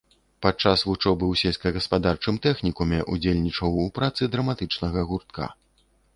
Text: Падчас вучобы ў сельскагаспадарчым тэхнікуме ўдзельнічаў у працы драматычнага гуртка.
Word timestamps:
Падчас 0.43 0.83
вучобы 0.87 1.25
ў 1.27 1.33
сельскагаспадарчым 1.41 2.39
тэхнікуме 2.47 2.99
ўдзельнічаў 3.17 3.79
у 3.85 3.87
працы 4.01 4.21
драматычнага 4.39 5.07
гуртка. 5.13 5.45